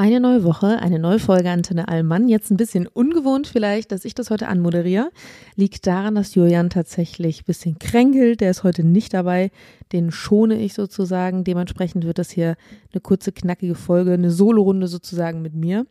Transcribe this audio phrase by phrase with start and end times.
[0.00, 2.26] Eine neue Woche, eine neue Folge Antenne Allmann.
[2.26, 5.10] Jetzt ein bisschen ungewohnt vielleicht, dass ich das heute anmoderiere.
[5.56, 8.40] Liegt daran, dass Julian tatsächlich ein bisschen kränkelt.
[8.40, 9.50] Der ist heute nicht dabei.
[9.92, 11.44] Den schone ich sozusagen.
[11.44, 12.56] Dementsprechend wird das hier
[12.94, 15.84] eine kurze, knackige Folge, eine Solorunde sozusagen mit mir.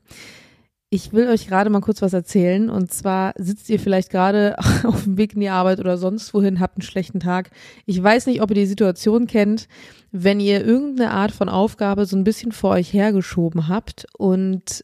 [0.91, 2.69] Ich will euch gerade mal kurz was erzählen.
[2.69, 6.59] Und zwar sitzt ihr vielleicht gerade auf dem Weg in die Arbeit oder sonst wohin,
[6.59, 7.51] habt einen schlechten Tag.
[7.85, 9.67] Ich weiß nicht, ob ihr die Situation kennt,
[10.11, 14.83] wenn ihr irgendeine Art von Aufgabe so ein bisschen vor euch hergeschoben habt und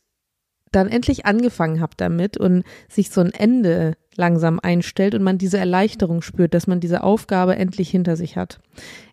[0.71, 5.57] dann endlich angefangen habt damit und sich so ein Ende langsam einstellt und man diese
[5.57, 8.59] Erleichterung spürt, dass man diese Aufgabe endlich hinter sich hat.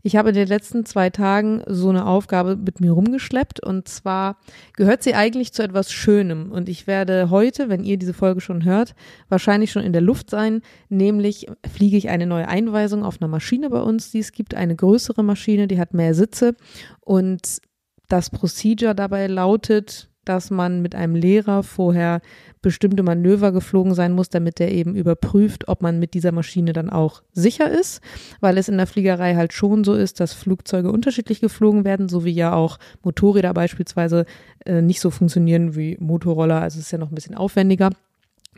[0.03, 4.37] Ich habe in den letzten zwei Tagen so eine Aufgabe mit mir rumgeschleppt und zwar
[4.75, 8.65] gehört sie eigentlich zu etwas Schönem und ich werde heute, wenn ihr diese Folge schon
[8.65, 8.95] hört,
[9.29, 13.71] wahrscheinlich schon in der Luft sein, nämlich fliege ich eine neue Einweisung auf einer Maschine
[13.71, 16.55] bei uns, die es gibt, eine größere Maschine, die hat mehr Sitze
[17.01, 17.61] und
[18.09, 22.21] das Procedure dabei lautet, dass man mit einem Lehrer vorher
[22.61, 26.91] bestimmte Manöver geflogen sein muss, damit er eben überprüft, ob man mit dieser Maschine dann
[26.91, 28.01] auch sicher ist,
[28.41, 32.25] weil es in der Fliegerei halt schon so ist, dass Flugzeuge unterschiedlich geflogen werden, so
[32.25, 34.25] wie ja auch Motorräder beispielsweise
[34.65, 37.91] äh, nicht so funktionieren wie Motorroller, also es ist ja noch ein bisschen aufwendiger.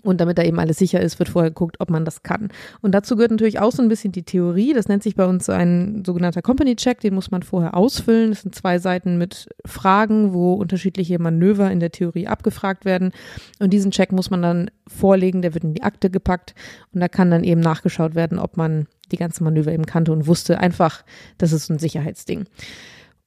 [0.05, 2.51] Und damit da eben alles sicher ist, wird vorher geguckt, ob man das kann.
[2.83, 4.75] Und dazu gehört natürlich auch so ein bisschen die Theorie.
[4.75, 7.01] Das nennt sich bei uns ein sogenannter Company Check.
[7.01, 8.31] Den muss man vorher ausfüllen.
[8.31, 13.13] Das sind zwei Seiten mit Fragen, wo unterschiedliche Manöver in der Theorie abgefragt werden.
[13.61, 15.41] Und diesen Check muss man dann vorlegen.
[15.41, 16.55] Der wird in die Akte gepackt.
[16.93, 20.27] Und da kann dann eben nachgeschaut werden, ob man die ganzen Manöver eben kannte und
[20.27, 20.59] wusste.
[20.59, 21.03] Einfach,
[21.39, 22.45] das ist ein Sicherheitsding.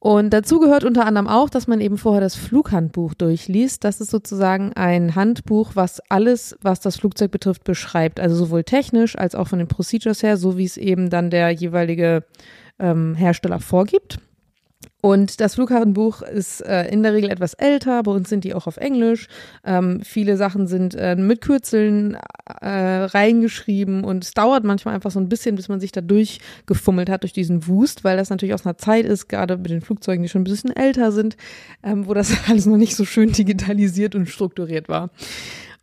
[0.08, 3.83] Und dazu gehört unter anderem auch, dass man eben vorher das Flughandbuch durchliest.
[3.83, 8.22] Das ist sozusagen ein Handbuch, was alles, was das Flugzeug betrifft, beschreibt.
[8.22, 11.52] Also sowohl technisch als auch von den Procedures her, so wie es eben dann der
[11.52, 12.23] jeweilige
[12.80, 14.19] ähm, Hersteller vorgibt.
[15.02, 18.66] Und das Flughafenbuch ist äh, in der Regel etwas älter, bei uns sind die auch
[18.66, 19.28] auf Englisch.
[19.66, 22.17] Ähm, viele Sachen sind äh, mit Kürzeln
[22.61, 27.09] äh, reingeschrieben und es dauert manchmal einfach so ein bisschen, bis man sich da durchgefummelt
[27.09, 30.23] hat durch diesen Wust, weil das natürlich aus einer Zeit ist, gerade mit den Flugzeugen,
[30.23, 31.38] die schon ein bisschen älter sind,
[31.84, 35.09] ähm, wo das alles noch nicht so schön digitalisiert und strukturiert war.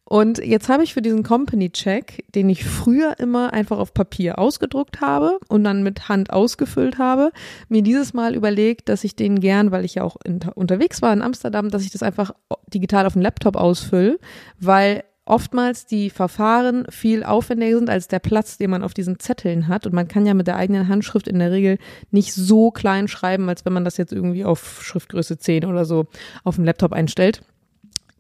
[0.07, 4.39] Und jetzt habe ich für diesen Company Check, den ich früher immer einfach auf Papier
[4.39, 7.33] ausgedruckt habe und dann mit Hand ausgefüllt habe,
[7.69, 11.13] mir dieses Mal überlegt, dass ich den gern, weil ich ja auch in, unterwegs war
[11.13, 12.33] in Amsterdam, dass ich das einfach
[12.73, 14.19] digital auf dem Laptop ausfülle,
[14.61, 19.69] weil oftmals die Verfahren viel aufwendiger sind als der Platz, den man auf diesen Zetteln
[19.69, 19.87] hat.
[19.87, 21.79] Und man kann ja mit der eigenen Handschrift in der Regel
[22.11, 26.07] nicht so klein schreiben, als wenn man das jetzt irgendwie auf Schriftgröße 10 oder so
[26.45, 27.43] auf dem Laptop einstellt.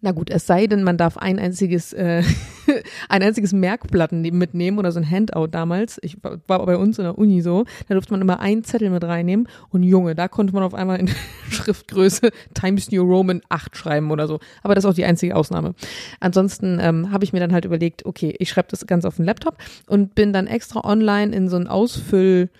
[0.05, 2.23] Na gut, es sei denn, man darf ein einziges, äh,
[3.09, 5.99] ein einziges Merkblatt ne-, mitnehmen oder so ein Handout damals.
[6.03, 9.03] Ich war bei uns in der Uni so, da durfte man immer einen Zettel mit
[9.03, 11.09] reinnehmen und Junge, da konnte man auf einmal in
[11.49, 14.41] Schriftgröße Times New Roman 8 schreiben oder so.
[14.63, 15.75] Aber das ist auch die einzige Ausnahme.
[16.21, 19.25] Ansonsten ähm, habe ich mir dann halt überlegt, okay, ich schreibe das ganz auf den
[19.25, 22.51] Laptop und bin dann extra online in so ein Ausfüll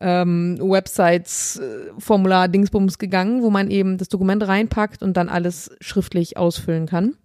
[0.00, 5.70] ähm, Websites, äh, Formular, Dingsbums gegangen, wo man eben das Dokument reinpackt und dann alles
[5.80, 7.16] schriftlich ausfüllen kann.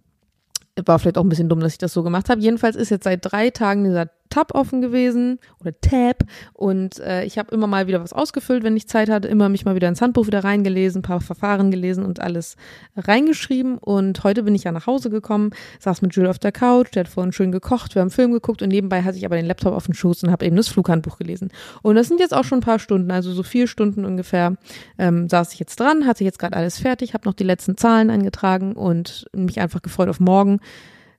[0.86, 2.40] War vielleicht auch ein bisschen dumm, dass ich das so gemacht habe.
[2.40, 7.36] Jedenfalls ist jetzt seit drei Tagen dieser Tab offen gewesen oder Tab und äh, ich
[7.36, 10.00] habe immer mal wieder was ausgefüllt, wenn ich Zeit hatte, immer mich mal wieder ins
[10.00, 12.56] Handbuch wieder reingelesen, ein paar Verfahren gelesen und alles
[12.96, 15.50] reingeschrieben und heute bin ich ja nach Hause gekommen,
[15.80, 18.62] saß mit Jules auf der Couch, der hat vorhin schön gekocht, wir haben Film geguckt
[18.62, 21.18] und nebenbei hatte ich aber den Laptop auf dem Schoß und habe eben das Flughandbuch
[21.18, 21.50] gelesen
[21.82, 24.56] und das sind jetzt auch schon ein paar Stunden, also so vier Stunden ungefähr
[24.98, 28.08] ähm, saß ich jetzt dran, hatte jetzt gerade alles fertig, habe noch die letzten Zahlen
[28.08, 30.60] eingetragen und mich einfach gefreut auf morgen.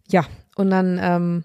[0.07, 0.25] Ja,
[0.55, 1.43] und dann ähm,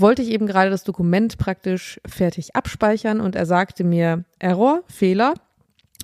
[0.00, 5.34] wollte ich eben gerade das Dokument praktisch fertig abspeichern und er sagte mir Error, Fehler.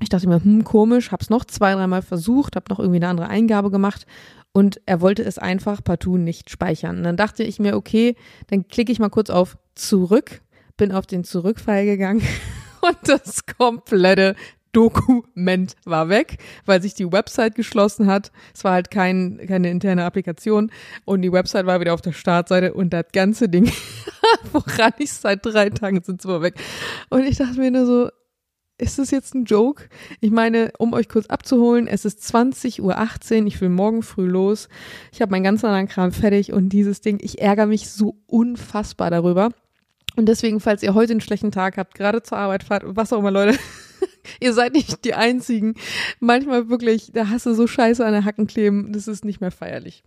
[0.03, 3.29] Ich dachte mir, hm, komisch, hab's noch zwei, dreimal versucht, hab noch irgendwie eine andere
[3.29, 4.07] Eingabe gemacht
[4.53, 6.99] und er wollte es einfach partout nicht speichern.
[6.99, 8.17] Und dann dachte ich mir, okay,
[8.49, 10.41] dann klicke ich mal kurz auf zurück,
[10.77, 12.23] bin auf den Zurückpfeil gegangen
[12.81, 14.35] und das komplette
[14.73, 18.31] Dokument war weg, weil sich die Website geschlossen hat.
[18.55, 20.71] Es war halt kein, keine interne Applikation
[21.05, 23.71] und die Website war wieder auf der Startseite und das ganze Ding,
[24.53, 26.55] woran ich seit drei Tagen sind zwar weg.
[27.09, 28.09] Und ich dachte mir nur so,
[28.81, 29.85] ist das jetzt ein Joke?
[30.21, 34.69] Ich meine, um euch kurz abzuholen, es ist 20.18 Uhr, ich will morgen früh los.
[35.13, 39.11] Ich habe meinen ganzen anderen Kram fertig und dieses Ding, ich ärgere mich so unfassbar
[39.11, 39.51] darüber.
[40.17, 43.19] Und deswegen, falls ihr heute einen schlechten Tag habt, gerade zur Arbeit fahrt, was auch
[43.19, 43.59] immer, Leute,
[44.41, 45.75] Ihr seid nicht die Einzigen.
[46.19, 49.51] Manchmal wirklich, da hast du so Scheiße an der Hacken kleben, das ist nicht mehr
[49.51, 50.03] feierlich.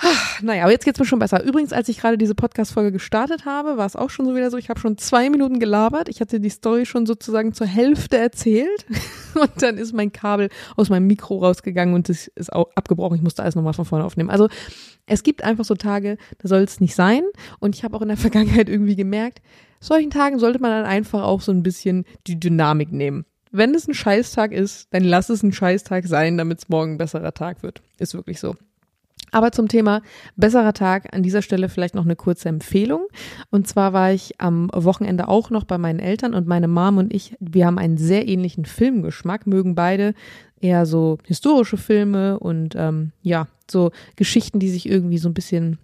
[0.42, 1.42] Naja, aber jetzt geht's mir schon besser.
[1.42, 4.56] Übrigens, als ich gerade diese Podcast-Folge gestartet habe, war es auch schon so wieder so,
[4.56, 6.08] ich habe schon zwei Minuten gelabert.
[6.08, 8.86] Ich hatte die Story schon sozusagen zur Hälfte erzählt.
[9.34, 13.16] Und dann ist mein Kabel aus meinem Mikro rausgegangen und es ist auch abgebrochen.
[13.16, 14.30] Ich musste alles nochmal von vorne aufnehmen.
[14.30, 14.48] Also
[15.06, 17.22] es gibt einfach so Tage, da soll es nicht sein.
[17.60, 19.40] Und ich habe auch in der Vergangenheit irgendwie gemerkt,
[19.80, 23.24] solchen Tagen sollte man dann einfach auch so ein bisschen die Dynamik nehmen.
[23.50, 26.98] Wenn es ein Scheißtag ist, dann lass es ein Scheißtag sein, damit es morgen ein
[26.98, 27.80] besserer Tag wird.
[27.98, 28.56] Ist wirklich so.
[29.30, 30.02] Aber zum Thema
[30.36, 33.06] besserer Tag an dieser Stelle vielleicht noch eine kurze Empfehlung.
[33.50, 37.12] Und zwar war ich am Wochenende auch noch bei meinen Eltern und meine Mom und
[37.12, 40.14] ich, wir haben einen sehr ähnlichen Filmgeschmack, mögen beide
[40.60, 45.78] eher so historische Filme und ähm, ja, so Geschichten, die sich irgendwie so ein bisschen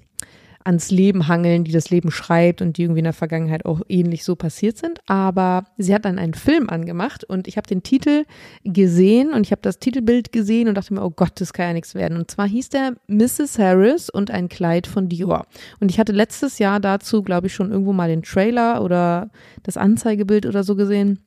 [0.64, 4.24] ans Leben hangeln, die das Leben schreibt und die irgendwie in der Vergangenheit auch ähnlich
[4.24, 5.00] so passiert sind.
[5.06, 8.24] Aber sie hat dann einen Film angemacht und ich habe den Titel
[8.64, 11.72] gesehen und ich habe das Titelbild gesehen und dachte mir, oh Gott, das kann ja
[11.74, 12.16] nichts werden.
[12.16, 13.58] Und zwar hieß der Mrs.
[13.58, 15.46] Harris und ein Kleid von Dior.
[15.80, 19.30] Und ich hatte letztes Jahr dazu, glaube ich, schon irgendwo mal den Trailer oder
[19.62, 21.20] das Anzeigebild oder so gesehen.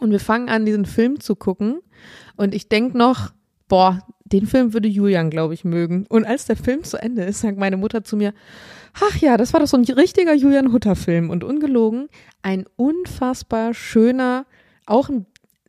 [0.00, 1.78] Und wir fangen an, diesen Film zu gucken.
[2.36, 3.30] Und ich denk noch,
[3.68, 6.06] boah, den Film würde Julian, glaube ich, mögen.
[6.08, 8.32] Und als der Film zu Ende ist, sagt meine Mutter zu mir,
[8.94, 11.30] ach ja, das war doch so ein richtiger Julian Hutter-Film.
[11.30, 12.08] Und ungelogen,
[12.42, 14.46] ein unfassbar schöner,
[14.86, 15.26] auch ein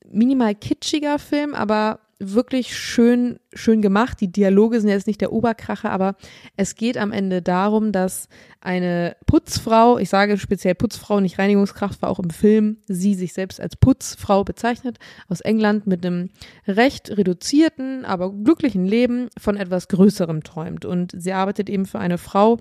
[0.10, 4.22] minimal kitschiger Film, aber wirklich schön, schön gemacht.
[4.22, 6.16] Die Dialoge sind jetzt nicht der Oberkracher, aber
[6.56, 8.30] es geht am Ende darum, dass
[8.62, 13.60] eine Putzfrau, ich sage speziell Putzfrau, nicht Reinigungskraft, war auch im Film, sie sich selbst
[13.60, 14.98] als Putzfrau bezeichnet,
[15.28, 16.30] aus England mit einem
[16.68, 20.86] recht reduzierten, aber glücklichen Leben von etwas Größerem träumt.
[20.86, 22.60] Und sie arbeitet eben für eine Frau,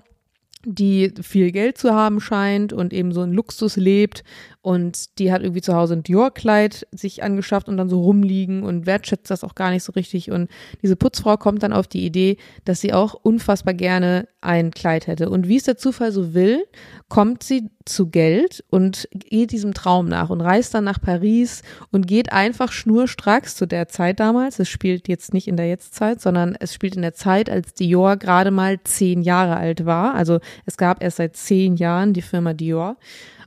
[0.63, 4.23] die viel Geld zu haben scheint und eben so in Luxus lebt
[4.61, 8.87] und die hat irgendwie zu Hause ein Dior-Kleid sich angeschafft und dann so rumliegen und
[8.87, 10.31] wertschätzt das auch gar nicht so richtig.
[10.31, 10.49] Und
[10.81, 15.29] diese Putzfrau kommt dann auf die Idee, dass sie auch unfassbar gerne ein Kleid hätte.
[15.29, 16.65] Und wie es der Zufall so will,
[17.09, 21.61] kommt sie zu Geld und geht diesem Traum nach und reist dann nach Paris
[21.91, 26.19] und geht einfach schnurstracks zu der Zeit damals, es spielt jetzt nicht in der Jetztzeit,
[26.19, 30.39] sondern es spielt in der Zeit, als Dior gerade mal zehn Jahre alt war, also
[30.65, 32.97] es gab erst seit zehn Jahren die Firma Dior.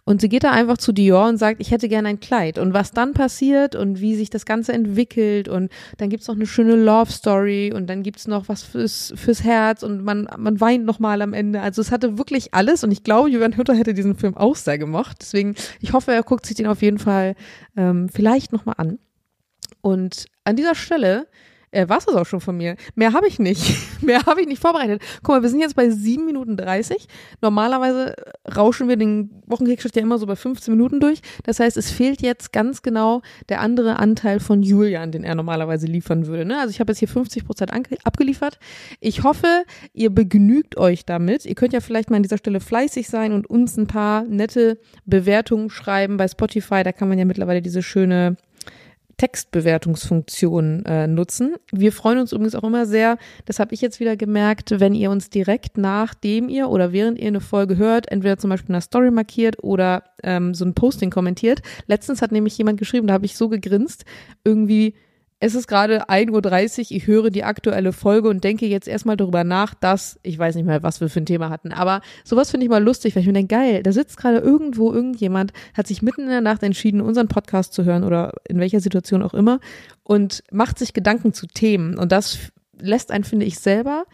[0.08, 2.56] Und sie geht da einfach zu Dior und sagt, ich hätte gerne ein Kleid.
[2.56, 6.46] Und was dann passiert und wie sich das Ganze entwickelt und dann gibt's noch eine
[6.46, 10.87] schöne Love Story und dann gibt's noch was fürs, fürs Herz und man, man weint
[10.87, 11.60] nochmal am Ende.
[11.60, 14.78] Also es hatte wirklich alles und ich glaube, Julian Hütter hätte diesen Film auch sehr
[14.78, 15.19] gemocht.
[15.20, 17.34] Deswegen, ich hoffe, er guckt sich den auf jeden Fall
[17.76, 18.99] ähm, vielleicht nochmal an.
[19.82, 21.26] Und an dieser Stelle
[21.70, 22.76] äh, war es auch schon von mir.
[22.94, 23.76] Mehr habe ich nicht.
[24.02, 25.02] Mehr habe ich nicht vorbereitet.
[25.22, 27.06] Guck mal, wir sind jetzt bei 7 Minuten 30.
[27.40, 28.14] Normalerweise
[28.54, 31.20] rauschen wir den Wochenkickstart ja immer so bei 15 Minuten durch.
[31.44, 35.86] Das heißt, es fehlt jetzt ganz genau der andere Anteil von Julian, den er normalerweise
[35.86, 36.44] liefern würde.
[36.44, 36.58] Ne?
[36.58, 37.72] Also ich habe jetzt hier 50 Prozent
[38.04, 38.58] abgeliefert.
[39.00, 41.44] Ich hoffe, ihr begnügt euch damit.
[41.44, 44.78] Ihr könnt ja vielleicht mal an dieser Stelle fleißig sein und uns ein paar nette
[45.04, 46.82] Bewertungen schreiben bei Spotify.
[46.82, 48.36] Da kann man ja mittlerweile diese schöne
[49.18, 51.56] Textbewertungsfunktion äh, nutzen.
[51.70, 55.10] Wir freuen uns übrigens auch immer sehr, das habe ich jetzt wieder gemerkt, wenn ihr
[55.10, 59.10] uns direkt nachdem ihr oder während ihr eine Folge hört, entweder zum Beispiel eine Story
[59.10, 61.60] markiert oder ähm, so ein Posting kommentiert.
[61.86, 64.04] Letztens hat nämlich jemand geschrieben, da habe ich so gegrinst,
[64.44, 64.94] irgendwie
[65.40, 69.44] es ist gerade 1.30 Uhr, ich höre die aktuelle Folge und denke jetzt erstmal darüber
[69.44, 72.64] nach, dass, ich weiß nicht mehr, was wir für ein Thema hatten, aber sowas finde
[72.64, 76.02] ich mal lustig, weil ich mir denke, geil, da sitzt gerade irgendwo irgendjemand, hat sich
[76.02, 79.61] mitten in der Nacht entschieden, unseren Podcast zu hören oder in welcher Situation auch immer
[80.02, 81.99] und macht sich Gedanken zu Themen.
[81.99, 82.38] Und das
[82.81, 84.05] lässt einen, finde ich, selber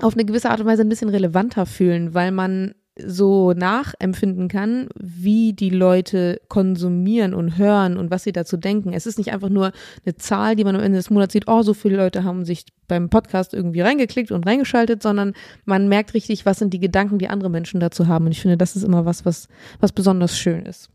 [0.00, 4.88] auf eine gewisse Art und Weise ein bisschen relevanter fühlen, weil man so nachempfinden kann,
[4.98, 8.92] wie die Leute konsumieren und hören und was sie dazu denken.
[8.92, 9.72] Es ist nicht einfach nur
[10.04, 12.66] eine Zahl, die man am Ende des Monats sieht, oh, so viele Leute haben sich
[12.88, 15.32] beim Podcast irgendwie reingeklickt und reingeschaltet, sondern
[15.64, 18.26] man merkt richtig, was sind die Gedanken, die andere Menschen dazu haben.
[18.26, 19.48] Und ich finde, das ist immer was, was,
[19.80, 20.90] was besonders schön ist.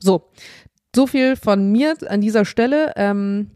[0.00, 0.30] So,
[0.94, 2.92] so viel von mir an dieser Stelle.
[2.96, 3.50] Ähm,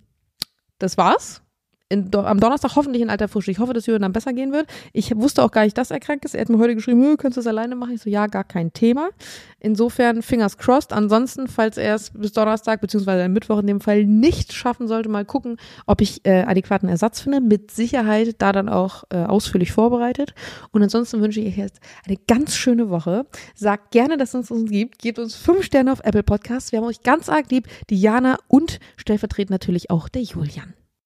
[0.78, 1.42] das war's
[1.90, 3.50] in, am Donnerstag hoffentlich in alter Frische.
[3.50, 4.66] Ich hoffe, dass Jürgen dann besser gehen wird.
[4.92, 6.34] Ich wusste auch gar nicht, dass er krank ist.
[6.34, 7.94] Er hat mir heute geschrieben, könntest du das alleine machen?
[7.94, 9.10] Ich so, ja, gar kein Thema.
[9.58, 10.92] Insofern, fingers crossed.
[10.92, 15.24] Ansonsten, falls er es bis Donnerstag, beziehungsweise Mittwoch in dem Fall nicht schaffen sollte, mal
[15.24, 15.56] gucken,
[15.86, 17.40] ob ich äh, adäquaten Ersatz finde.
[17.40, 20.32] Mit Sicherheit da dann auch äh, ausführlich vorbereitet.
[20.70, 23.26] Und ansonsten wünsche ich euch jetzt eine ganz schöne Woche.
[23.56, 25.00] Sagt gerne, dass es uns gibt.
[25.00, 26.70] Gebt uns fünf Sterne auf Apple Podcasts.
[26.70, 27.66] Wir haben euch ganz arg lieb.
[27.90, 30.74] Diana und stellvertretend natürlich auch der Julian.